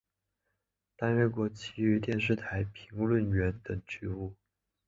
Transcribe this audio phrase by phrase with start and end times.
[0.97, 4.33] 担任过崎玉电视台评论员等职务。